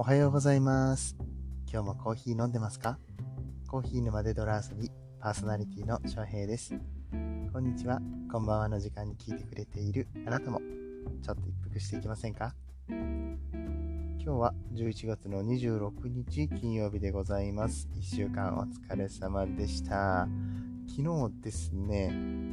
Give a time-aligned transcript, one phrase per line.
[0.00, 1.14] おはようございます。
[1.70, 2.98] 今日もコーヒー飲んでますか？
[3.68, 6.72] コーヒー沼で泥遊び、パーソナリティの翔平です。
[7.52, 8.00] こんにちは、
[8.32, 10.58] こんばんはの時間に聞いてくれているあなたも、
[11.22, 12.54] ちょっと一服していきませんか？
[12.88, 13.36] 今
[14.16, 17.86] 日は11月の26日金曜日でございます。
[17.94, 20.26] 1週間お疲れ様でした。
[20.88, 22.10] 昨日ですね、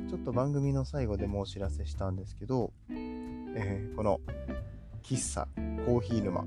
[0.09, 4.19] ちょっと番組の最後でもお知らせしたんですけど、えーこの
[5.01, 5.47] 喫茶
[5.87, 6.41] コーヒー沼。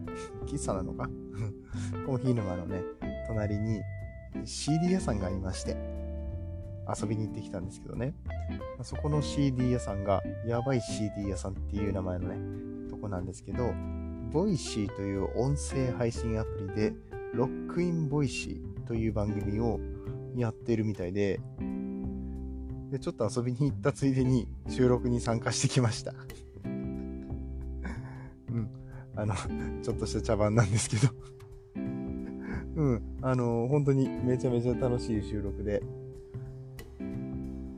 [0.45, 1.09] 喫茶なのか？
[2.07, 2.83] コーヒー沼のね
[3.27, 3.80] 隣に
[4.45, 5.77] CD 屋さんがありまして
[6.87, 8.15] 遊びに行ってきたんですけどね。
[8.83, 13.73] そこの CD 屋さんがやばい CD 屋さんっていう名前のねとこなんですけど
[14.30, 16.93] Voicy という音声配信アプリで
[17.33, 19.80] ロックイン Voicy という番組を
[20.37, 21.41] やってるみたいで
[22.91, 26.13] でちょっと遊びに行ったついでに収録に参加してきました。
[29.20, 29.34] あの、
[29.83, 31.13] ちょっとした茶番なんですけど。
[32.76, 33.02] うん。
[33.21, 35.82] あの、本当にめちゃめちゃ楽しい収録で、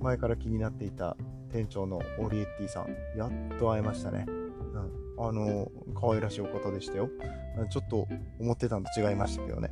[0.00, 1.16] 前から気になっていた
[1.50, 4.26] 店長のオリエッティさん、やっと会えましたね。
[4.28, 5.26] うん。
[5.26, 5.70] あの、
[6.00, 7.08] 可愛らしいお方でしたよ。
[7.70, 8.06] ちょっと
[8.38, 9.68] 思ってたのと違いましたけどね。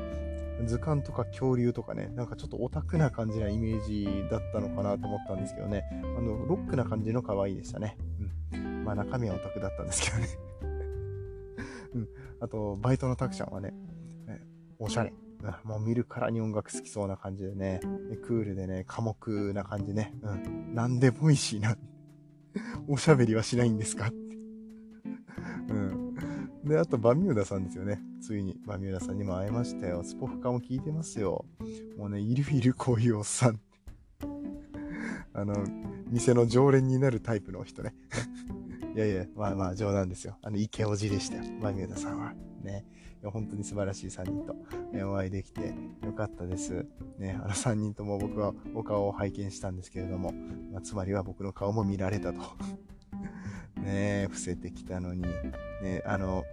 [0.66, 5.84] 図鑑とか恐竜とかね、なんかちょっとオタクな感じなイメージだったのかなと思ったんですけどね。
[5.92, 7.96] あの、ロックな感じの可愛いでしたね。
[8.52, 8.84] うん。
[8.84, 10.26] まあ中身はオタクだったんですけどね。
[11.94, 12.08] うん。
[12.40, 13.74] あと、バイトのタクちゃんはね、
[14.28, 14.40] え
[14.78, 15.10] おしゃれ。
[15.10, 15.30] うん
[15.64, 20.12] もう見るからに音楽好きそうな感じでね、でクールでね、寡黙な感じね。
[20.20, 20.74] うん。
[20.74, 21.78] なんで Voicy な、
[22.88, 24.08] おしゃべりはしないんですか？
[24.08, 24.36] って。
[25.70, 26.14] うん。
[26.64, 28.02] で、あと、バミューダさんですよね。
[28.20, 30.02] ついに、バミューダさんにも会えましたよ。
[30.04, 31.46] スポフカも聞いてますよ。
[31.96, 33.58] もうね、いるいるこういうおっさん。
[35.32, 35.54] あの、
[36.10, 37.94] 店の常連になるタイプの人ね。
[38.94, 40.36] いやいや、まあまあ冗談ですよ。
[40.42, 41.44] あの、イケオジでしたよ。
[41.60, 42.34] マミューダさんは。
[42.62, 42.84] ね。
[43.22, 44.54] 本当に素晴らしい3人と、
[44.92, 46.86] ねお会いできてよかったです。
[47.18, 50.32] ね、あの3人とも僕はお顔を拝見したんですけれども、
[50.72, 52.40] まあ、つまりは僕の顔も見られたと。
[53.82, 55.22] ねえ、伏せてきたのに、
[55.82, 56.44] ね、あの、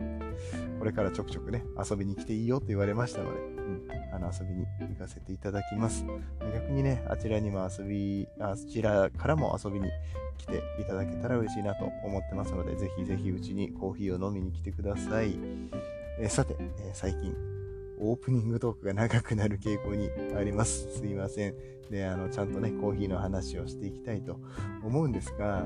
[0.79, 6.05] これからちょくちょくね、遊びに来ていいよと言われましたので、うん、あの遊びに行かせていただきます。
[6.53, 9.89] 逆にね、あちらにも遊び、あちらからも遊びに
[10.37, 15.37] 来ていただけたら嬉しいなと思ってますので、ぜひぜひうちにコーヒーを飲みに来てください。
[16.19, 17.35] えさて、えー最近、
[17.99, 20.97] オープニングトークが長くなる傾向にあります。
[20.97, 21.55] すいません。
[21.89, 24.39] で、あの、ちゃんとね、コーヒーの話をしていきたいと
[24.83, 25.65] 思うんですが、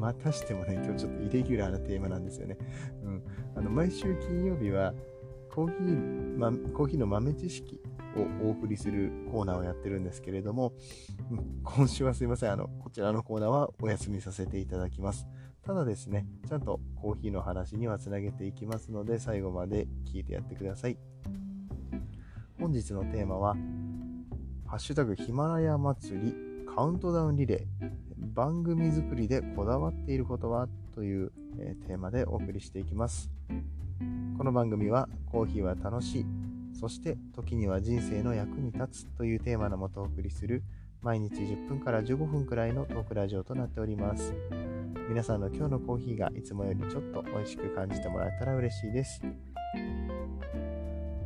[0.00, 2.56] またしてもね、今日ちょっとイレギュラーなテーマなんですよね。
[3.04, 3.22] うん。
[3.54, 4.94] あの、毎週金曜日は、
[5.54, 7.80] コーヒー、ま、コーヒーの豆知識
[8.16, 10.72] をお送りするコーナーをやってるんですけれども、
[11.30, 12.52] うん今週はすいません。
[12.52, 15.26] あの、こちらのコーナーはお休みさせていただきます。
[15.62, 20.96] ただですね、ちゃんとコーヒーの話にはつなげていきますので、最後まで聞いてやってください。
[22.58, 23.54] 本日のテーマは、
[24.66, 26.34] ハッシュタグヒマラヤ祭り
[26.74, 27.90] カウントダウンリレー、
[28.34, 33.28] 番組作りでこだわっていることはという、えーテーマでお送りしていきます。
[34.38, 36.26] この番組はコーヒーは楽しい、
[36.72, 40.62] そして時には人生の役に立つというテーマのもとお送りする
[41.02, 44.32] 毎日10分から15分くらいのトークラジオとなっております。
[45.08, 49.20] 皆さんの今日のコーヒーがいつもよりちょっと美味しく感じてもらえたら嬉しいです。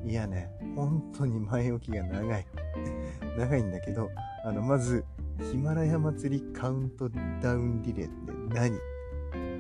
[0.06, 2.46] いやね、本当に前置きが長い。
[3.36, 4.10] 長いんだけど、
[4.44, 5.04] あの、まず、
[5.50, 7.08] ヒマラヤ祭りカウント
[7.42, 8.78] ダウンリレーって何？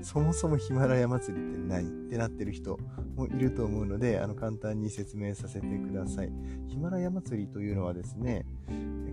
[0.02, 2.78] そもそもヒマラヤ祭りって何ってなってる人
[3.16, 6.32] もいると思うので、あの、簡単に説明させてください。
[6.68, 8.44] ヒマラヤ祭りというのはですね、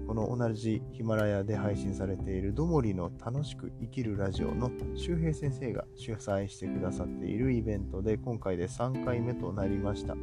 [0.06, 10.16] この同じヒマラヤで配信されているどもりの楽しく生きるラジオの周平先生が主催してくださっているイベントで今回で3回目となりました。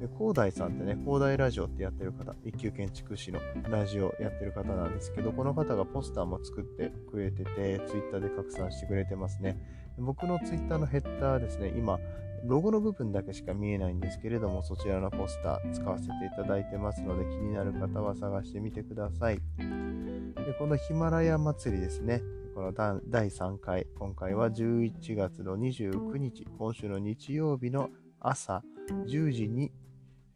[0.00, 9.58] で広大さんってね、広大ラジオってやってる方、一級建築士のラジオやってる方なんですけど、この方がポスターも作ってくれてて、ツイッターで拡散してくれてますね。
[9.98, 11.98] 僕のツイッターのヘッダーですね、今、
[12.44, 19.36] ロゴの部分だけしか見えないんですけれども、そちらのポスター使わせていただいてますので、気になる方は探してみてください。
[19.36, 22.22] でこのヒマラヤ祭りですね、
[22.54, 27.90] この第第3回、今回は11月の29日、今週の日曜日の
[28.20, 28.62] 朝
[29.06, 29.72] 10時に、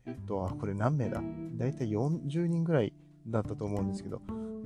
[0.07, 1.23] えっと、あこれ何名だ？
[1.57, 2.93] だいたい40人ぐらい
[3.27, 4.21] だったと思うんですけど、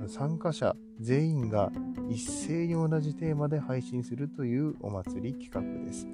[0.07, 1.71] 参加者全員が
[2.09, 6.07] 一斉に同じテーマで配信するというお祭り企画です。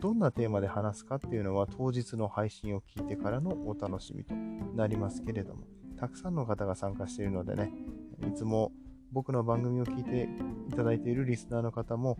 [0.00, 4.34] どんなテーマで話すかっていうのは当日の配信を聞いてからのお楽しみと
[4.76, 5.64] なりますけれども、
[5.98, 7.72] たくさんの方が参加しているのでね、
[8.26, 8.72] いつも
[9.10, 10.28] 僕の番組を聞いて
[10.68, 12.16] いただいているリスナーの方も、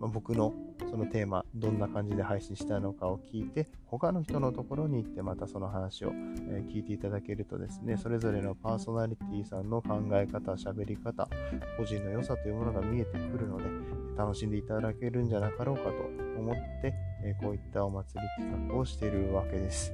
[0.00, 0.54] まあ、僕の
[0.90, 6.12] そのテーマどんな感じで配信したのかを聞いて他の人のところに行ってまたその話を、
[6.48, 11.28] え聞いていただけるとですねそれぞれのパーソナリティさんの考え方喋り方
[11.76, 13.64] 個人の良さというものが見えてくるので
[14.16, 15.90] 楽しんでいただけるんじゃなかろうかと
[16.38, 19.92] 思って、えこういったお祭り企画をしているわけです。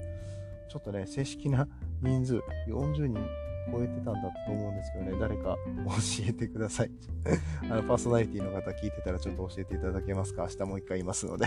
[0.69, 1.67] ちょっとね正式な
[2.03, 6.91] 人数40人超えてたんだと思うんですけどね、誰か教えてください。
[7.71, 10.43] あのパーソナリティの方聞いてたらちょっと教えていただけますか？
[10.43, 11.47] 明日もう一回いますので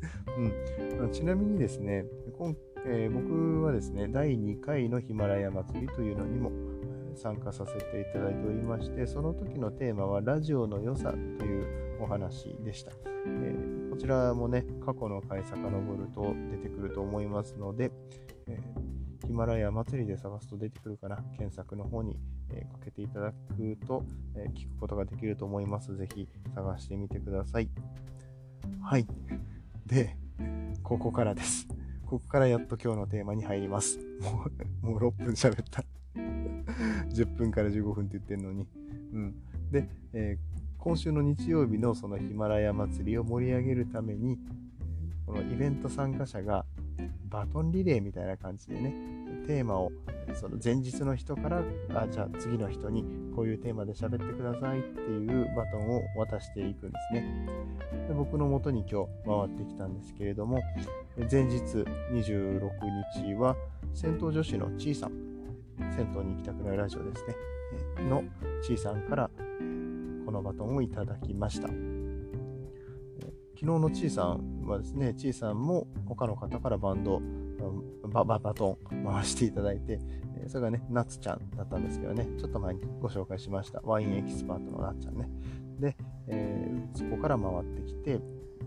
[1.02, 2.06] うん、ちなみにですね、
[2.38, 2.54] 今
[2.86, 6.50] えー、僕はですね、第2回のヒマラヤ祭りというのにも
[7.14, 11.66] 参加させていただいておりまして、その時のテーマはラジオの良さという
[12.00, 12.92] お話でした。
[13.26, 17.90] えー、こちらもね、過去の回遡ると出てくると思いますので、
[18.46, 18.99] えー
[19.30, 21.18] ヒマラヤ祭りで探すと出てくるかな。
[21.38, 22.18] 検索の方に、
[22.52, 24.02] えー、かけていただくと、
[24.34, 25.96] えー、聞くことができると思います。
[25.96, 27.70] ぜひ探してみてください。
[28.82, 29.06] はい。
[29.86, 30.16] で、
[30.82, 31.68] ここからです。
[32.04, 34.00] ここからやっと今日のテーマに入ります。
[34.20, 34.46] も
[34.82, 35.84] う、もう6分喋った。
[37.14, 38.66] 10分から15分って言ってんのに。
[39.12, 39.34] うん。
[39.70, 44.40] で、えー、今週の日曜日のそのヒマラヤ祭りを盛り上げるために、
[45.24, 46.66] このイベント参加者が
[47.30, 48.92] バトンリレーみたいな感じでね、
[49.46, 49.92] テーマを
[50.34, 51.62] その前日の人から
[51.94, 53.04] あじゃあ次の人に
[53.34, 57.46] こういうテーマで喋ってくださいっていうバトンを渡していくんですね。
[58.08, 60.60] で僕のもとに今日回ってきたんですけれども
[61.30, 61.58] 前日
[62.12, 62.70] 26
[63.14, 63.56] 日は
[63.94, 65.12] 戦闘女子のちいさん
[65.96, 67.34] 銭湯に行きたくないラジオですね
[68.08, 68.24] の
[68.62, 69.30] ちいさんから
[70.26, 71.68] このバトンをいただきました。
[73.60, 77.20] 昨日のちいさんはですね、ちいさんも他の方からバンド、
[78.08, 80.00] バババトン回していただいて、
[80.46, 83.80] それがね、なつちゃんだったんですけどね、ちょっと前にご紹介しました。
[83.82, 85.28] ワインエキスパートのなっちゃんね。
[85.78, 85.96] で、
[86.28, 88.14] えー、そこから回ってきて、い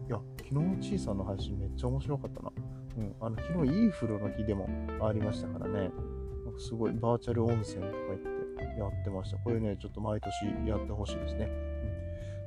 [0.10, 2.52] や、昨日のちいさんの配信めっちゃ面白かったな。
[2.98, 4.70] うん、あの昨日いい風呂の日でも
[5.02, 9.38] ありましたからね、なんかすごいバーチャル温泉とか言ってやってました。
[9.38, 11.50] これね、ちょっと毎年やってほしいですね。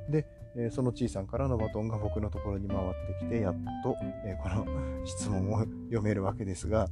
[0.09, 0.25] で、
[0.59, 2.81] えそのちいさんからのバトンが僕のところに回っ
[3.19, 3.95] てきて、やっと、
[4.25, 4.65] えこの
[5.05, 6.87] 質問を読めるわけですが、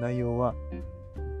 [0.00, 0.54] 内容は、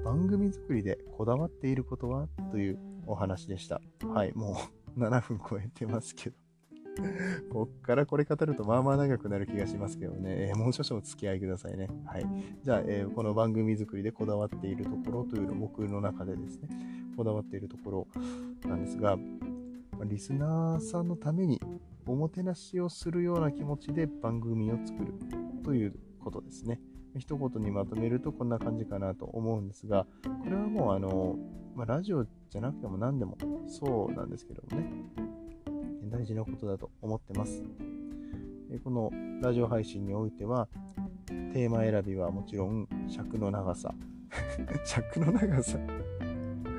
[0.04, 2.28] 番組作りでこだわっていることは？
[2.50, 3.80] というお話でした。
[4.06, 4.56] はい、も
[4.96, 6.36] う 7分超えてますけど。
[7.50, 11.88] こっからこれ語るとまあまあ長くなる気がしますけどね、えー、もう少々お付き合いくださいね。
[12.04, 12.26] はい。
[12.64, 16.68] じゃあ、えー、この番組作りでこだわっているところというの僕の中でですね、
[17.16, 18.08] こだわっているところ
[18.68, 19.16] なんですが、
[20.04, 21.60] リスナーさんのために
[22.06, 25.14] おもてなしをするような気持ちで番組を作る
[25.64, 26.80] ということですね。
[27.18, 31.36] 一言にまとめるとこんな感じかなと思うんですが、これはもうあの、
[31.74, 33.36] まあ、ラジオじゃなくても何でも
[33.66, 34.90] そうなんですけどもね、
[36.10, 37.62] 大事なことだと思ってます。
[38.84, 39.10] この
[39.42, 40.68] ラジオ配信においては、
[41.26, 43.94] テーマ選びはもちろん尺の長さ。
[44.84, 45.78] 尺の長さ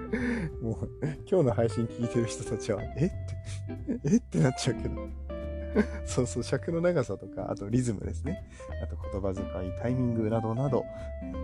[0.61, 0.89] もう、
[1.29, 3.05] 今日の配信聞いてる人たちは、え？
[3.05, 3.09] っ
[3.99, 4.17] てえ？
[4.17, 5.07] ってなっちゃうけど。
[6.05, 8.43] そうそう、尺の長さとか、あとリズムですね。
[8.83, 10.83] あと言葉遣い、タイミングなどなど、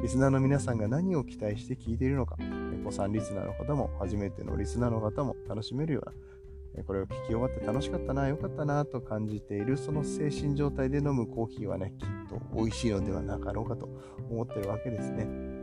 [0.02, 2.38] リスナーの皆さんが何を期待して聞いているのか、
[2.82, 13.88] お子さんリスナーの方も、初めてのリスナーの方も楽しめるような、これを聞き終わって楽しかったな、良かったなと感じている、その精神状態で飲むコーヒーはね、きっと美味しいのではなかろうかと
[14.30, 15.55] 思ってるわけですね。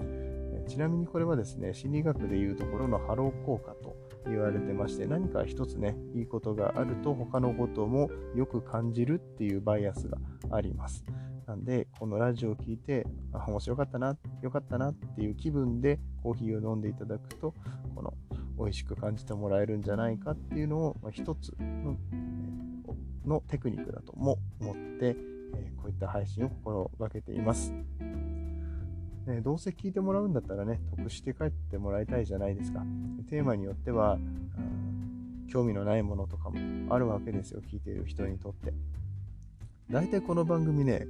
[0.68, 10.18] ちなみにこれはですね、心理学でいうところのハロー効果と言われてまして、何か一つね、いいことがあると他のこともよく感じるっていうバイアスが
[10.50, 11.04] あります。
[11.46, 17.54] なんで、このラジオを聞いて、あ、面白かったな、よかったなっていう気分でコーヒーを飲んでいただくと、
[17.94, 18.14] この
[18.58, 21.96] 美味しく感じてもらえるんじゃないかっていうのを、まあ、一つの
[23.26, 25.16] のテクニックだとも思って、
[25.56, 27.72] えこういった配信を心がけています。
[29.26, 32.82] ね、どうせ聞いてもらうんだったらね、得して帰ってもらいたいじゃないですか。
[33.30, 34.18] テーマによっては、
[35.48, 38.72] 興味のないものとかもあるわけですよ、聞いている人にとって。
[39.90, 41.06] 大体この番組ね、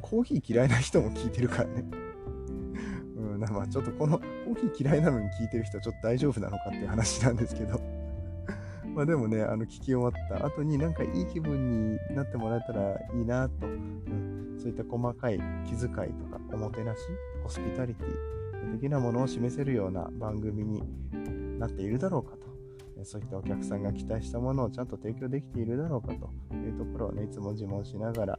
[0.00, 1.84] コーヒー嫌いな人も聞いてるからね。
[3.16, 7.99] うん、まあちょっとこのコーヒー嫌いなのに聞いてる人はちょっと大丈夫なのかっていう話なんですけど。
[8.94, 16.98] まあでもね、あの聞き終わった後になんかいい気分になってもらえたらいいなと、うん、そういった細かい気遣いとかおもてなし
[17.42, 20.82] ホスピタリティ的なものを示せるような番組に
[21.58, 22.50] なっているだろうかと。
[23.02, 28.38] そういったお客さんが期待したものをちゃんと提供できているだろうかというところをね、いつも自問しながら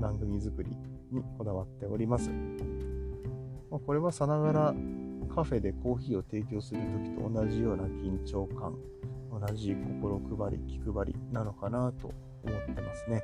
[0.00, 0.70] 番組作り
[1.12, 2.30] にこだわっております。
[3.70, 4.74] まこれはさながら
[5.34, 8.74] カフェでコーヒーを提供するときと同じような緊張感、
[9.40, 10.00] 同じ心
[10.36, 12.12] 配り、気配りなのかなと
[12.44, 13.22] 思ってますね。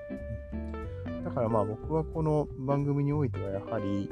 [1.25, 4.11] だからまあ僕はこの番組においてはやはり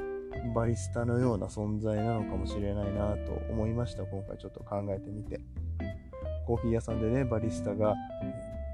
[0.55, 4.03] バリスタのような存在なのかもしれないなと思いました。
[4.03, 5.41] 今回ちょっと考えてみて。
[6.45, 7.93] コーヒー屋さんでね、バリスタが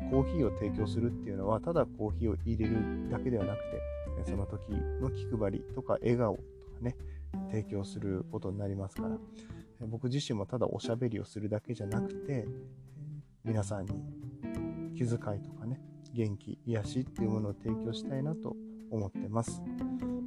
[0.09, 3.59] コーヒーを提供するっていうのは、ただコーヒーを入れるだけではなく
[4.23, 6.45] て、その時の気配りとか笑顔とか
[6.81, 6.95] ね、
[7.51, 9.17] 提供することになりますから、
[9.87, 12.47] 僕自身もただおしゃべりをするだけじゃなくて、
[13.45, 13.93] 皆さんに
[14.95, 15.79] 気遣いとかね、
[16.15, 18.55] 元気、癒しっていうものを提供したいなと
[18.89, 19.61] 思ってます。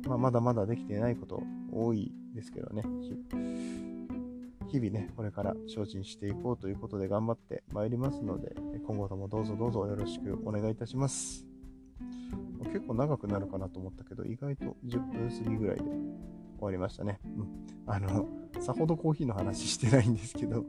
[0.06, 2.82] まあ、まだまだできていないこと多いですけどね、
[4.68, 8.54] 日々ね、これから精進していこうということで頑張ってまいりますので、
[8.86, 11.44] 今後ともどうぞどうぞよろしくお願いいたします。
[12.66, 15.82] 結構長くなるかなと思ったけど、意外と10分過ぎぐらいで
[16.58, 17.20] 終わりましたね。
[17.24, 17.66] うん。
[17.86, 18.28] あの、
[18.60, 20.64] さほどコーヒーの話してないんですけど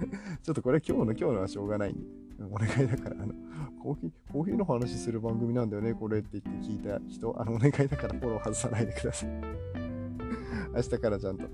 [0.42, 3.34] ちょっとこれ今日の今日のはしょうがないんで、お願いだから、あの、
[3.82, 9.30] コーヒー、コーヒーの話する番組なんだよね、これって言って聞いた人、あの、お願いだからフォロー外さないでください
[10.74, 11.44] 明日からちゃんと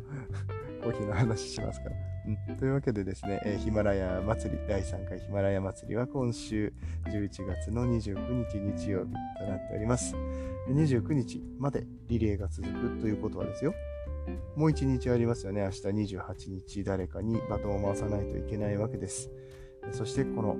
[0.82, 2.09] コーヒーの話しますから。
[2.58, 6.72] というわけでですね、えー、ヒマラヤ祭り、第3回ヒマラヤ祭りは今週
[7.06, 10.14] 11月の29日日曜日となっております。
[10.68, 13.74] 29日までリレーが続くということはですよ。
[14.56, 15.62] もう1日ありますよね。
[15.62, 19.30] 明日28日誰かにバトンを回さないといけないわけです。
[19.92, 20.56] そしてこの、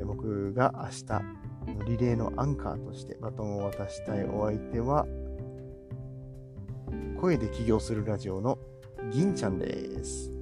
[0.00, 1.22] え、僕が明日
[1.86, 5.06] リレーのアンカーとしてバトンを渡したいお相手は
[7.20, 8.58] 声で起業するラジオの
[9.10, 10.35] 銀ちゃんです。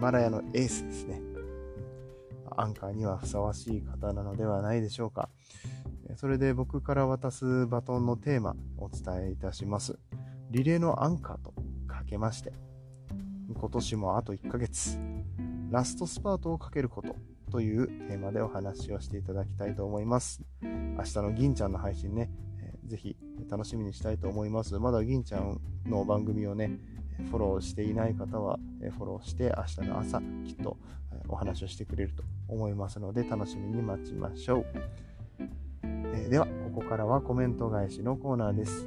[0.00, 1.20] マラヤのエースですね。
[2.56, 5.28] アンカーにはふさわしい方なのではないでしょうか。
[6.16, 9.98] それで僕から渡すバトンのテーマお伝えいたします。
[10.50, 11.52] リレーのアンカーと
[11.86, 12.54] かけまして、
[13.54, 14.98] 今年もあと1ヶ月、
[15.70, 17.14] ラストスパートをかけること
[17.50, 20.40] というテーマでお話をしていただきたいと思います。
[20.62, 22.30] 明日の銀ちゃんの配信ね、
[22.86, 23.16] ぜひ
[23.50, 24.78] 楽しみにしたいと思います。
[24.78, 26.80] まだ銀ちゃんの番組をね、
[27.28, 30.76] フォローしていない方はえフォローして明日の朝きっと
[31.12, 34.66] えお話をしてくれると思いますので楽しみに待ちましょう。
[36.14, 38.86] えでは、ここからはコメント返しのコーナーです。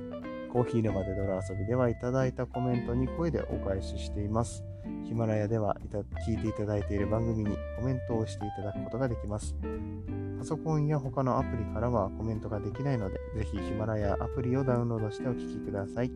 [0.52, 4.64] コーヒー沼で泥遊びではいただいたコメントに声でお返ししています。
[5.06, 5.76] ヒマラヤでは
[6.28, 9.56] 聞いていただいている番組にコメントをしていただくことができます。
[10.38, 16.12] パソコンや他のアプリからはコメントができないので、ぜひヒマラヤアプリをダウンロードしてお聴きください。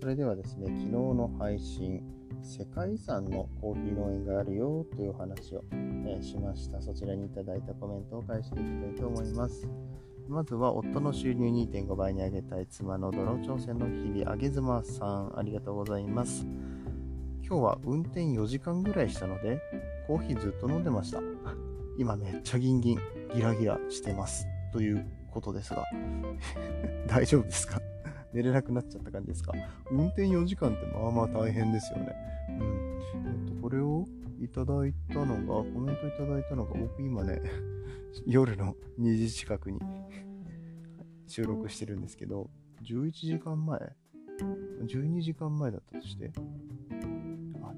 [0.00, 2.02] それではですね、昨日の配信、
[2.42, 6.82] 世界遺産のコーヒー農園があるよというお話を、え、しました。
[6.82, 9.68] そちらにいただいたコメントを返していきたいと思います。
[10.26, 16.44] まずは、夫の収入2.5倍に上げたい妻の泥挑戦の日々、あげずまさん、ありがとうございます。
[17.46, 19.60] 今日は運転4時間ぐらいしたので、
[20.08, 21.20] コーヒーずっと飲んでました。
[21.96, 22.98] 今めっちゃギンギン、
[23.32, 24.44] ギラギラしてます。
[24.72, 25.84] ということですが、
[27.06, 27.80] 大丈夫ですか？
[28.34, 29.52] 寝れなくなっちゃった感じですか？
[29.90, 32.14] 運転4時間ってまあまあ大変ですよね。
[32.48, 33.00] うん。
[33.46, 34.04] えっと、これを
[34.40, 37.40] いただいたのが、コメントいただいたのが、僕今ね、
[38.26, 39.78] 夜の2時近くに
[41.26, 42.50] 収録してるんですけど、
[42.82, 43.78] 11時間前
[44.82, 46.32] ?12 時間前だったとして
[47.62, 47.72] あ、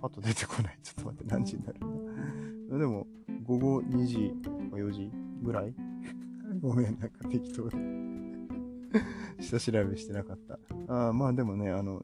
[0.00, 0.78] パッと出てこない。
[0.82, 2.78] ちょっと待って、何時になるんだ？
[2.78, 3.06] でも、
[3.44, 5.10] 午後2時か4時
[5.42, 5.74] ぐらい？
[6.60, 7.76] ごめん、なんか適当で
[9.40, 10.58] 下調べしてなかった。
[11.08, 12.02] あまあでもね、あの、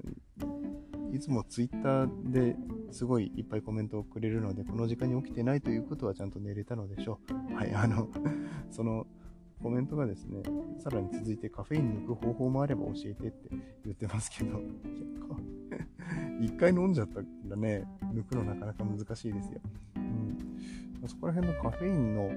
[1.13, 2.57] いつもツイッターで
[2.91, 7.55] すごいいっぱいコメントをくれるので、この時間に起きてないということはちゃんと寝れたのでしょう。
[7.55, 8.09] はい、あの、
[8.71, 9.07] その
[9.63, 10.43] コメントがですね、
[10.79, 13.49] さらに続いてカフェイン抜く方法もあれば教えてって
[13.85, 14.61] 言ってますけど、
[16.41, 19.61] 一回飲んじゃったらね、抜くのなかなか難しいですよ。
[19.97, 20.37] うん
[21.09, 22.31] そこら辺のカフェインの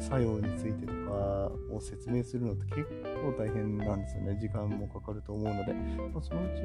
[0.00, 2.84] 作用についてとかを説明するのって結
[3.22, 4.38] 構大変なんですよね。
[4.40, 6.62] 時間もかかると思うので、まあ、そのうち、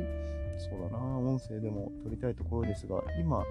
[0.58, 3.44] そうだな、音声でも撮りたいところですが、今、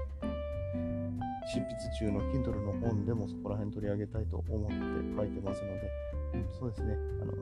[1.53, 4.75] 執筆中の Kindle の本でもそこら辺取り上げたいと思って
[5.17, 5.91] 書いてますので、
[6.59, 7.33] そうですね、あの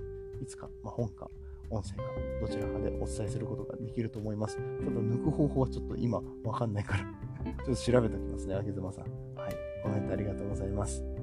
[0.40, 1.28] いつか、まあ、本か
[1.70, 2.02] 音声か
[2.40, 4.56] どちらかでお伝えすることができると思います。
[4.56, 7.04] ただ抜く方法はちょっと今わかんないから
[7.64, 9.04] ちょっと調べておきますね、あげずまさん。
[9.34, 9.54] はい。
[9.82, 11.15] コメントありがとうございます。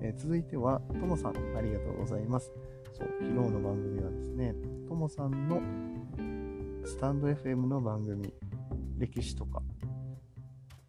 [0.00, 2.52] えー、続いては、ともさん、ありがとうございます。
[2.92, 4.54] そう、昨日の番組はですね、
[4.88, 5.60] ともさんの
[6.84, 8.32] スタンド FM の番組、
[8.98, 9.62] 歴史とか、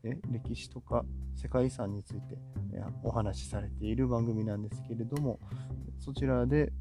[0.03, 2.37] え歴史とか世界遺産について
[3.03, 5.39] お話しされている番組なんですけれども、
[5.99, 6.71] そちらで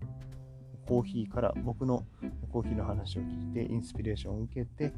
[0.87, 2.04] コーヒーから僕の
[2.50, 4.92] コーヒーの話を聞いてインスピレーションを受けて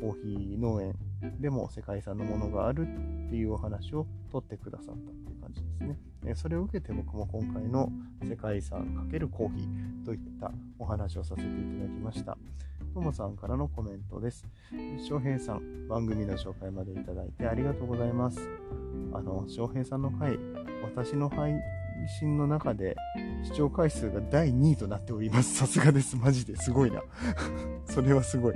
[0.00, 0.94] コーヒー農園
[1.40, 4.96] でも世界遺産のものがあるっていうお話を取ってくださっ
[5.37, 5.96] た感じですね。
[6.26, 7.90] えそれを受けて僕も今回の
[8.22, 12.36] 世界遺産×コーヒーといったお話をさせていただきました。
[12.94, 14.44] ともさんからのコメントです。
[15.08, 18.40] 翔平さん、番組の紹介までいただいてありがとうございます。
[19.12, 20.38] あの、翔平さんの回、
[20.82, 21.54] 私の配
[22.20, 22.96] 信の中で
[23.44, 25.54] 視聴回数が第2位となっております。
[25.54, 26.16] さすがです。
[26.16, 27.02] マジですごいな。
[27.86, 28.54] それはすごい。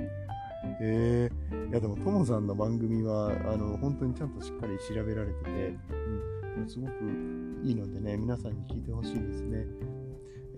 [0.79, 5.77] えー、いやでも、ともさんの番組は、あの、本当にちゃんとしっかり調べられてて、うん、
[6.67, 6.91] すごく
[7.63, 9.65] いいのでね、皆さんに聞いてほしいですね。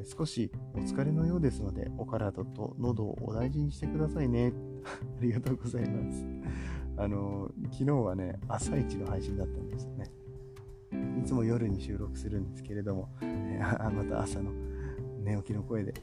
[0.03, 4.53] 少しお疲れのようですので、お体と喉をお大事にしてくださいね。
[5.19, 6.25] ありがとうございます。
[6.97, 10.11] あの、昨日はね、朝一の配信だったんですよね。
[11.19, 14.51] いつも夜に収録するんですけれども、えー、また朝の
[15.23, 15.93] 寝起きの声で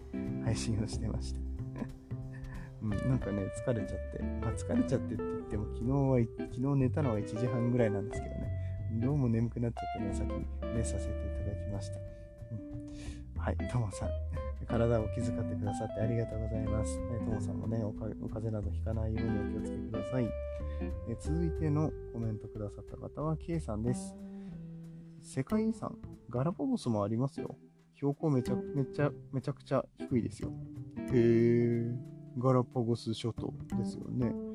[0.44, 1.40] 配信をしてました。
[2.82, 6.18] うん、なんかね、疲れちゃって、まあ、疲れちゃってって言っても、昨日は、
[6.52, 8.61] 昨日寝たのは1時半ぐらいなんですけどね、
[9.00, 10.44] どうも眠くなっちゃってね、先に
[10.76, 11.96] 寝させていただきました。
[12.52, 14.08] うん、はい、ともさん、
[14.68, 16.98] 体を気遣ってくださってありがとうございます。
[16.98, 20.28] ともさんもねお、お風邪などひかないようにお気をつけください。
[21.08, 24.14] え続いてのコメントくださった方は、K さんです。
[25.22, 25.96] 世界遺産、
[26.28, 27.56] ガラパゴスもありますよ。
[27.94, 30.52] 標高めちゃめちゃめちゃくちゃ低いですよ。
[30.98, 31.96] へー、
[32.36, 34.51] ガラパゴス諸島ですよね。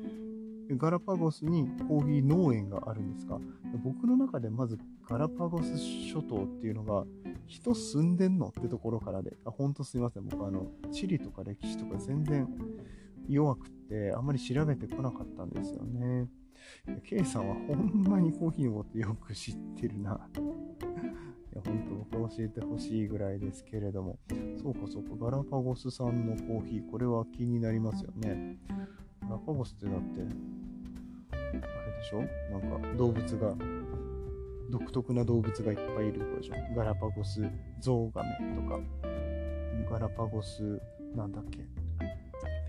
[0.76, 3.40] ガラパゴスにコーヒー農園があるんですか？
[3.82, 7.04] 僕の中でまずガラパゴス諸島っていうのが
[7.46, 10.24] 人住んでんのってところからで、あ、ほんとすいません。
[10.26, 12.46] 僕あの、地理とか歴史とか全然
[13.28, 16.28] 弱くってあんまり調べてこなかったんですよね。
[17.04, 20.28] K さんはほんまにコーヒーのことよく知ってるな。
[20.36, 24.18] いや、本当僕教えてほしいぐらいですけれども。
[24.60, 28.58] そうかそうか、ガラパゴス産のコーヒー、これは気になりますよね。
[29.30, 30.20] ラパゴスってだって、
[31.32, 31.64] あれで
[32.04, 32.18] しょ？
[32.52, 33.54] なんか動物が、
[34.70, 36.54] 独特な動物がいっぱいいるとこでしょ？
[36.76, 37.42] ガラパゴス
[37.80, 38.80] ゾウガメとか、
[39.90, 40.80] ガラパゴス、
[41.14, 41.58] なんだっけ？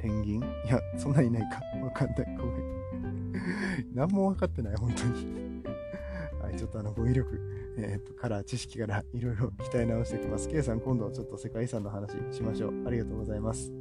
[0.02, 0.42] ペンギン？
[0.66, 1.62] いや、そんないないか。
[1.84, 2.38] わかんない。
[2.38, 3.34] ごめん。
[3.94, 5.64] 何も分かってない、本当に。
[6.42, 7.38] はい、ちょっとあの語彙力、
[7.78, 10.48] えー、っと、から知識からいろいろ鍛え直していきます。
[10.48, 12.88] K さん、今度はちょっと世界遺産の話しましょう。
[12.88, 13.72] ありがとうございます。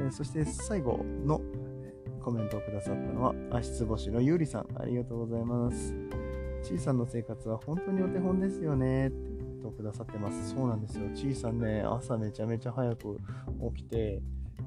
[0.00, 1.40] えー、そして最後の
[2.28, 5.94] コメントをくださったのは、足つぼしのゆうりさん、ありがとうございます。
[6.62, 9.10] ちいさんの生活は本当にお手本ですよね。
[9.62, 10.50] とくださってます。
[10.50, 11.08] そうなんですよ。
[11.14, 13.16] ちいさんね、朝めちゃめちゃ早く
[13.76, 14.20] 起きて、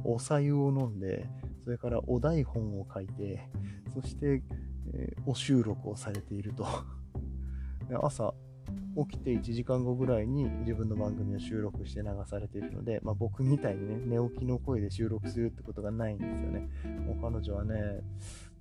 [0.04, 1.30] おさゆを飲んで、
[1.64, 3.48] それからお台本を書いて、
[3.94, 4.42] そして、
[4.96, 6.66] えー、お収録をされていると
[8.02, 8.34] 朝
[9.10, 16.70] 起きて1時間後ぐらいに自分の番組を収録して流されているので、まあ、僕みたいにね、寝起きの声で収録するってことがないんですよね。
[17.06, 18.02] もう彼女はね、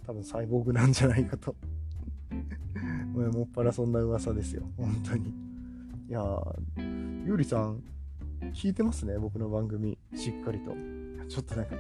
[0.07, 1.55] 多分サイボーグなんじゃないかと
[3.15, 5.31] もっぱらそんな噂ですよ、本当に。
[6.09, 7.83] いやー、ゆうりさん、
[8.53, 10.75] 聞いてますね、僕の番組、しっかりと。
[11.31, 11.77] ちょっとなんか、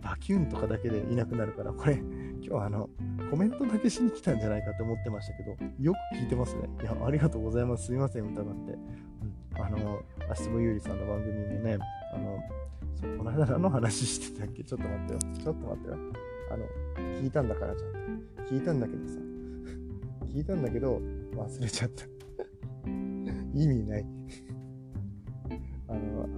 [0.00, 2.88] バキュンとかだけでいなくなるから、これ、今日はあの、
[3.32, 6.70] コメントだけしに来たんじゃないかと思ってましたけど、よく聞いてますね。
[6.80, 7.86] いや、ありがとうございます。
[7.86, 8.72] すいません、疑って。
[8.72, 11.78] うん、あの、足つゆりさんの番組もね、
[12.14, 12.38] あの、
[12.94, 14.62] そう、この間何の話してたっけ？
[14.62, 15.18] ちょっと待ってよ。
[15.18, 15.96] ちょっと待ってよ。
[16.52, 16.64] あの、
[17.20, 17.92] 聞いたんだからちゃん
[18.46, 18.54] と。
[18.54, 19.18] 聞いたんだけどさ。
[20.32, 21.00] 聞いたんだけど、
[21.34, 22.04] 忘れちゃった。
[23.52, 24.06] 意味ない。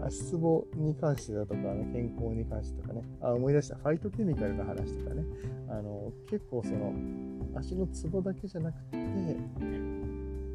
[0.07, 5.25] 足つぼに関してだとか、あの健康に関してとかね、あ、思い出した、ファイトケミカルの話とかね、
[5.69, 6.93] あの、結構その、
[7.57, 8.97] 足のツボだけじゃなくて、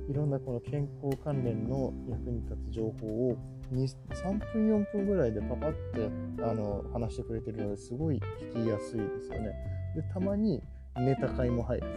[0.10, 3.38] いろんなこの健康関連の役に立つ情報を
[3.71, 6.10] 3分4分ぐらいでパパって
[6.43, 8.19] あの話してくれてるのですごい
[8.53, 9.53] 聞きやすいですよね。
[9.95, 10.62] で、たまに
[10.97, 11.88] ネタ会も入る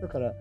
[0.00, 0.06] と。
[0.06, 0.34] だから、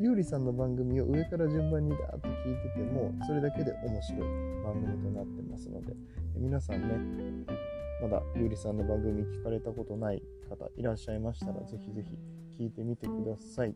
[0.00, 4.20] ゆうりさんの番組を上から順番にダーッと聞いてても、それだけで面白い
[4.62, 5.92] 番組となってますので、
[6.36, 7.54] 皆さんね、
[8.00, 13.74] まだゆうりさんの番組聞かれたことない方いらっしゃいましたら、ぜひぜひ聞いてみてください。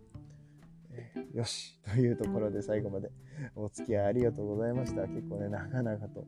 [1.34, 1.80] よし。
[1.92, 3.10] というところで最後まで
[3.56, 5.08] お付き合いありがとうございました。
[5.08, 6.24] 結構ね、長々と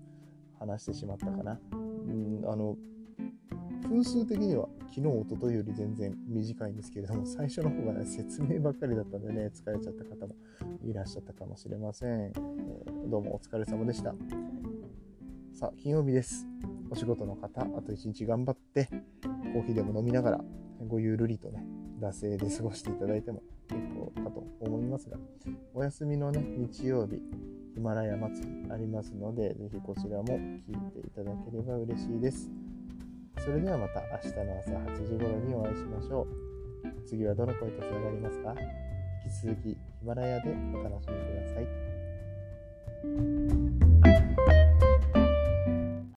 [0.59, 1.61] 話してしまったかな。
[1.73, 2.77] うん、あの、
[3.95, 10.35] 分数的には昨日、おとといより全然短いんですけれども、最初の方がね、説明ばっかりだったんでね、疲れちゃった方も
[10.85, 12.11] いらっしゃったかもしれません。
[12.11, 14.13] えー、どうもお疲れ様でした。
[15.55, 16.45] さあ、金曜日です。
[16.91, 18.89] お仕事の方、あと一日頑張って、
[19.53, 20.45] コーヒーでも飲みながら、
[20.89, 21.65] ごゆるりとね、
[22.01, 25.19] 惰性で過ごしていただいても結構かと思いますが、
[25.73, 27.21] お休みのね、日曜日、
[27.75, 32.51] ヒマラヤ祭りありますので、ぜひこちらも聞いていただければ嬉しいです。
[33.39, 36.27] それではまた明日の朝8時頃にお会いしましょう。
[37.07, 38.55] 次はどの声とつながりますか？
[39.25, 41.67] 引き続きヒマラヤでお楽しみください。